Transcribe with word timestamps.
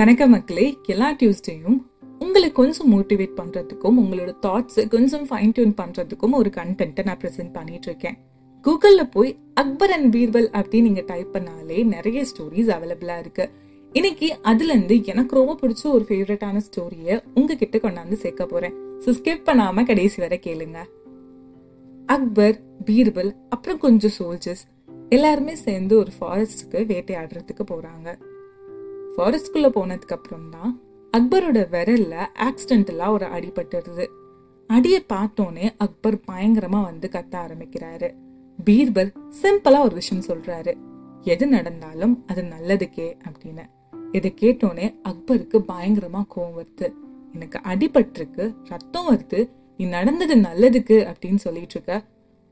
வணக்கம் 0.00 0.30
மக்களே 0.30 0.78
எல்லா 0.86 1.12
டியூஸ்டேயும் 1.12 1.76
உங்களை 2.18 2.52
கொஞ்சம் 2.52 2.92
மோட்டிவேட் 2.92 3.34
பண்ணுறதுக்கும் 3.36 3.96
உங்களோட 3.98 4.34
தாட்ஸை 4.42 4.88
கொஞ்சம் 4.88 5.26
ஃபைன் 5.26 5.52
டியூன் 5.52 5.74
பண்ணுறதுக்கும் 5.80 6.30
ஒரு 6.30 6.50
கண்டென்ட்டை 6.56 7.04
நான் 7.04 7.18
ப்ரெசென்ட் 7.18 7.52
பண்ணிட்டு 7.52 7.88
இருக்கேன் 7.88 8.16
கூகுளில் 8.64 9.10
போய் 9.10 9.38
அக்பர் 9.54 9.90
அண்ட் 9.90 10.16
பீர்பல் 10.16 10.48
அப்படின்னு 10.50 10.80
நீங்கள் 10.80 11.04
டைப் 11.04 11.28
பண்ணாலே 11.32 11.84
நிறைய 11.84 12.22
ஸ்டோரிஸ் 12.22 12.70
அவைலபிளாக 12.76 13.18
இருக்கு. 13.18 13.50
இன்னைக்கு 13.92 14.38
அதுலேருந்து 14.42 15.04
எனக்கு 15.04 15.34
ரொம்ப 15.34 15.58
பிடிச்ச 15.62 15.84
ஒரு 15.84 16.06
ஃபேவரட்டான 16.08 16.60
ஸ்டோரியை 16.70 17.22
உங்ககிட்ட 17.34 17.78
கொண்டாந்து 17.78 18.12
சேர்க்க 18.12 18.46
போகிறேன் 18.46 18.74
ஸோ 19.06 19.10
ஸ்கிப் 19.10 19.44
பண்ணாமல் 19.44 19.84
கடைசி 19.84 20.20
வரை 20.22 20.40
கேளுங்க. 20.46 20.78
அக்பர் 22.06 22.60
பீர்பல் 22.84 23.32
அப்புறம் 23.48 23.78
கொஞ்சம் 23.78 24.16
சோல்ஜர்ஸ் 24.18 24.64
எல்லாருமே 25.08 25.54
சேர்ந்து 25.54 25.98
ஒரு 25.98 26.10
ஃபாரஸ்ட்டுக்கு 26.20 26.80
வேட்டையாடுறதுக்கு 26.92 27.66
போகிறாங்க 27.66 28.29
ஃபாரஸ்ட்குள்ளே 29.20 29.68
போனதுக்கு 29.68 30.16
அப்புறம் 30.16 30.50
தான் 30.50 30.80
அக்பரோட 31.16 31.56
விரல்ல 31.56 32.26
ஆக்சிடென்டலாக 32.38 33.10
ஒரு 33.10 33.26
அடிபட்டுருது. 33.26 34.06
அடியை 34.66 35.04
பார்த்தோன்னே 35.08 35.70
அக்பர் 35.78 36.20
பயங்கரமா 36.30 36.82
வந்து 36.82 37.08
கத்த 37.12 37.34
ஆரம்பிக்கிறாரு. 37.34 38.14
பீர்பல் 38.64 39.14
சிம்பிளா 39.42 39.80
ஒரு 39.80 39.94
விஷயம் 39.94 40.24
சொல்றாரு. 40.24 40.74
எது 41.20 41.46
நடந்தாலும் 41.46 42.24
அது 42.26 42.42
நல்லதுக்கே 42.42 43.18
அப்படின்னு. 43.28 43.66
இதை 44.12 44.34
கேட்டோன்னே 44.40 44.94
அக்பருக்கு 45.08 45.64
பயங்கரமா 45.68 46.24
கோவம் 46.36 46.64
வருது. 46.64 46.92
எனக்கு 47.32 47.60
அடிபட்டிருக்கு 47.64 48.54
ரத்தம் 48.64 49.08
வருது 49.08 49.50
நீ 49.76 49.86
நடந்தது 49.86 50.34
நல்லதுக்கு 50.34 51.14
அப்படின்னு 51.14 51.34
சொல்லிட்டு 51.34 51.74
இருக்க. 51.74 52.04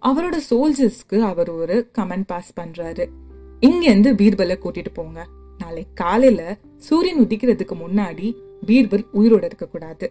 அவரோட 0.07 0.37
சோல்ஜர்ஸ்க்கு 0.51 1.21
அவர் 1.21 1.51
ஒரு 1.51 1.91
கமெண்ட் 1.99 2.25
பாஸ் 2.27 2.59
பண்றாரு. 2.61 3.09
இங்கேருந்து 3.61 4.13
பீர்பலை 4.15 4.59
கூட்டிட்டு 4.63 4.87
போங்க. 4.95 5.27
நாளை 5.69 5.85
காலையில 5.95 6.43
சூரியன் 6.87 7.21
உதிக்கிறதுக்கு 7.25 7.75
முன்னாடி 7.85 8.29
பீர்பல் 8.69 9.05
உயிரோட 9.19 9.45
இருக்கக்கூடாது 9.51 10.07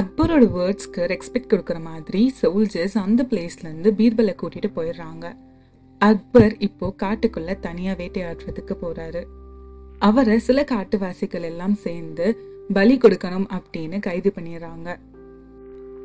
அக்பரோட 0.00 0.44
வேர்ட்ஸ்க்கு 0.54 1.02
ரெஸ்பெக்ட் 1.12 1.50
கொடுக்குற 1.52 1.78
மாதிரி 1.80 2.20
சோல்ஜர்ஸ் 2.40 2.96
அந்த 3.02 3.20
பிளேஸ்ல 3.30 3.66
இருந்து 3.68 3.90
பீர்பலை 3.98 4.34
கூட்டிட்டு 4.40 4.68
போயிடுறாங்க. 4.76 5.26
அக்பர் 6.00 6.54
இப்போ 6.58 6.86
காட்டுக்குள்ள 7.02 7.52
தனியா 7.60 7.92
வேட்டையாடுறதுக்கு 7.92 8.74
போறாரு. 8.82 9.22
அவரை 9.98 10.36
சில 10.38 10.64
காட்டுவாசிகள் 10.72 11.46
எல்லாம் 11.50 11.76
சேர்ந்து 11.84 12.26
பலி 12.72 12.96
கொடுக்கணும் 12.96 13.48
அப்படின்னு 13.58 13.98
கைது 13.98 14.32
பண்ணிடுறாங்க. 14.36 14.88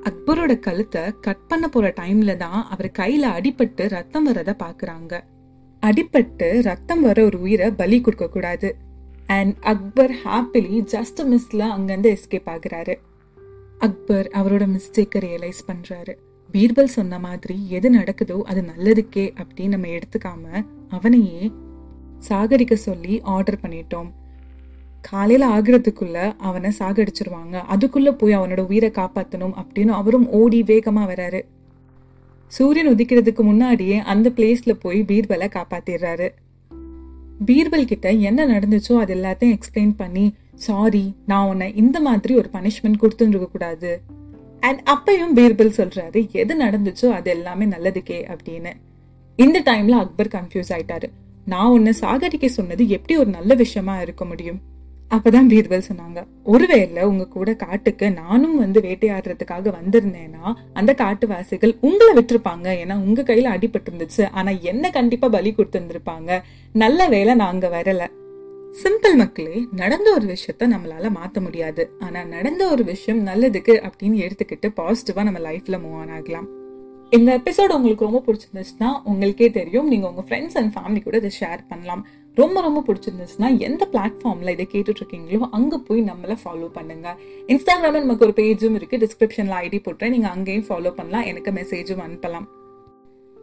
அக்பரோட 0.09 0.53
கழுத்தை 0.59 1.03
கட் 1.21 1.47
பண்ண 1.47 1.65
போற 1.67 1.87
டைம்ல 1.99 2.35
தான் 2.37 2.61
அவர் 2.69 2.91
கையில 2.99 3.25
அடிபட்டு 3.37 3.85
ரத்தம் 3.95 4.23
வரத 4.23 4.55
பாக்குறாங்க. 4.63 5.13
அடிபட்டு 5.85 6.61
ரத்தம் 6.61 7.01
வர 7.01 7.23
ஒரு 7.23 7.41
உயிரை 7.41 7.71
பலி 7.71 8.01
கொடுக்க 8.01 8.29
கூடாது 8.29 8.75
அண்ட் 9.25 9.55
அக்பர் 9.59 10.11
ஹாப்பிலி 10.11 10.83
ஜஸ்ட் 10.93 11.23
மிஸ்ல 11.23 11.59
அங்கிருந்து 11.59 12.17
எஸ்கேப் 12.17 12.49
ஆகுறாரு. 12.49 12.95
அக்பர் 13.79 14.31
அவரோட 14.33 14.65
மிஸ்டேக்கை 14.73 15.19
ரியலைஸ் 15.19 15.63
பண்றாரு. 15.67 16.15
பீர்பல் 16.51 16.83
சொன்ன 16.83 17.19
மாதிரி 17.19 17.69
எது 17.69 17.93
நடக்குதோ 17.93 18.41
அது 18.41 18.61
நல்லதுக்கே 18.61 19.33
அப்படின்னு 19.37 19.67
நம்ம 19.67 19.87
எடுத்துக்காம 19.87 20.65
அவனையே 20.89 21.51
சாகடிக்க 22.27 22.73
சொல்லி 22.73 23.21
ஆர்டர் 23.21 23.59
பண்ணிட்டோம். 23.61 24.11
காலையில 25.01 25.47
ஆகுறதுக்குள்ள 25.47 26.33
அவனை 26.37 26.71
சாகடிச்சிருவாங்க. 26.79 27.61
அதுக்குள்ள 27.69 28.11
போய் 28.11 28.37
அவனோட 28.37 28.59
உயிரை 28.59 28.89
காப்பாற்றணும் 28.89 29.53
அப்படின்னு 29.55 29.87
அவரும் 29.87 30.29
ஓடி 30.29 30.63
வேகமா 30.63 31.05
வராரு. 31.09 31.41
சூரியன் 32.51 32.95
உதிக்கிறதுக்கு 32.95 33.41
முன்னாடியே 33.41 33.97
அந்த 33.97 34.29
பிளேஸ்ல 34.29 34.71
போய் 34.71 35.01
பீர்பலை 35.01 35.47
காப்பாத்திடுறாரு. 35.47 36.29
பீர்பல் 37.45 37.85
கிட்ட 37.85 38.11
என்ன 38.11 38.45
நடந்துச்சோ 38.45 38.97
அது 38.97 39.15
எல்லாத்தையும் 39.15 39.57
எக்ஸ்பிளைன் 39.57 39.93
பண்ணி 39.97 40.35
சாரி 40.53 41.15
நான் 41.25 41.47
உன்னை 41.47 41.75
இந்த 41.75 41.99
மாதிரி 41.99 42.35
ஒரு 42.35 42.49
பனிஷ்மெண்ட் 42.53 43.01
கொடுத்துருக்க 43.01 43.51
கூடாது. 43.51 44.01
அண்ட் 44.59 44.89
அப்பையும் 44.89 45.37
பீர்பல் 45.37 45.73
சொல்றாரு 45.77 46.31
எது 46.31 46.63
நடந்துச்சோ 46.63 47.09
அது 47.09 47.31
எல்லாமே 47.31 47.65
நல்லதுக்கே 47.65 48.37
அப்படின்னு. 48.37 48.71
இந்த 49.35 49.59
டைம்ல 49.59 49.89
அக்பர் 49.89 50.27
கன்ஃபியூஸ் 50.27 50.69
ஆயிட்டாரு. 50.69 51.09
நான் 51.45 51.69
உன்னை 51.69 51.93
சாகடிக்க 51.99 52.45
சொன்னது 52.45 52.89
எப்படி 52.89 53.19
ஒரு 53.19 53.29
நல்ல 53.29 53.53
விஷயமா 53.53 54.01
இருக்க 54.01 54.25
முடியும்? 54.25 54.61
அப்பதான் 55.11 55.49
பீர்பல் 55.49 55.81
சொன்னாங்க. 55.91 56.27
ஒருவேளை 56.43 57.03
உங்க 57.03 57.27
கூட 57.27 57.53
காட்டுக்கு 57.53 58.11
நானும் 58.11 58.57
வந்து 58.57 58.81
வேட்டையாடுறதுக்காக 58.81 59.73
வந்திருந்தேன்னா 59.81 60.53
அந்த 60.73 60.93
காட்டுவாசிகள் 60.93 61.77
உங்களை 61.81 62.23
விட்டுருப்பாங்க. 62.23 62.67
ஏன்னா 62.83 62.93
உங்க 62.93 63.21
கையில 63.21 63.53
அடிபட்டு 63.55 63.85
இருந்துச்சு 63.91 64.29
ஆனா 64.31 64.51
என்ன 64.51 64.89
கண்டிப்பா 64.89 65.29
பலி 65.29 65.53
கொடுத்துருந்துருப்பாங்க. 65.57 66.41
நல்ல 66.73 67.07
வேலை 67.07 67.33
நாங்க 67.33 67.81
வரல. 67.81 68.07
சிம்பிள் 68.83 69.15
மக்களே 69.15 69.67
நடந்த 69.75 70.13
ஒரு 70.13 70.25
விஷயத்த 70.25 70.59
நம்மளால 70.59 71.11
மாத்த 71.15 71.41
முடியாது. 71.41 71.91
ஆனா 71.99 72.23
நடந்த 72.23 72.71
ஒரு 72.71 72.83
விஷயம் 72.83 73.27
நல்லதுக்கு 73.27 73.91
அப்படின்னு 73.91 74.29
எடுத்துக்கிட்டு 74.29 74.71
பாசிட்டிவா 74.75 75.23
நம்ம 75.23 75.39
லைஃப்ல 75.39 75.79
மூவ் 75.85 75.99
ஆன் 75.99 76.09
ஆகலாம். 76.09 76.47
இந்த 77.15 77.29
எபிசோடு 77.37 77.71
உங்களுக்கு 77.77 78.05
ரொம்ப 78.07 78.19
பிடிச்சிருந்துச்சுன்னா 78.25 78.89
உங்களுக்கே 79.11 79.47
தெரியும். 79.57 79.87
நீங்கள் 79.91 80.09
உங்கள் 80.11 80.25
ஃப்ரெண்ட்ஸ் 80.27 80.57
அண்ட் 80.59 80.71
ஃபேமிலி 80.75 81.01
கூட 81.07 81.17
இதை 81.21 81.31
ஷேர் 81.39 81.61
பண்ணலாம். 81.71 82.03
ரொம்ப 82.37 82.61
ரொம்ப 82.65 82.79
பிடிச்சிருந்துச்சுன்னா 82.87 83.47
எந்த 83.67 83.83
பிளாட்ஃபார்மில் 83.93 84.53
இதை 84.53 84.65
கேட்டுட்ருக்கீங்களோ 84.73 85.49
அங்கே 85.57 85.77
போய் 85.87 86.01
நம்மளை 86.11 86.37
ஃபாலோ 86.43 86.69
பண்ணுங்கள் 86.77 87.17
இன்ஸ்டாகிராமில் 87.53 88.05
நமக்கு 88.05 88.25
ஒரு 88.27 88.35
பேஜும் 88.39 88.77
இருக்குது 88.79 89.01
டிஸ்கிரிப்ஷனில் 89.05 89.57
ஐடி 89.63 89.81
போட்டுறேன். 89.87 90.15
நீங்கள் 90.15 90.33
அங்கேயும் 90.35 90.67
ஃபாலோ 90.69 90.93
பண்ணலாம். 91.01 91.27
எனக்கு 91.33 91.53
மெசேஜும் 91.59 92.03
அனுப்பலாம். 92.07 92.47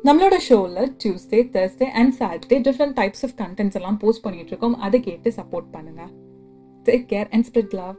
நம்மளோட 0.09 0.37
ஷோவில் 0.49 0.91
Tuesday 1.03 1.43
Thursday 1.55 1.89
and 2.01 2.15
Saturday 2.21 2.59
different 2.67 2.99
types 3.01 3.25
of 3.29 3.39
contents 3.45 3.79
எல்லாம் 3.81 3.99
போஸ்ட் 4.05 4.25
பண்ணிகிட்ருக்கோம் 4.27 4.75
இருக்கோம் 4.75 4.85
அதை 4.87 5.01
கேட்டு 5.09 5.31
சப்போர்ட் 5.41 5.71
பண்ணுங்கள் 5.77 6.13
take 6.87 7.09
care 7.15 7.29
and 7.37 7.47
spread 7.49 7.75
love 7.75 7.97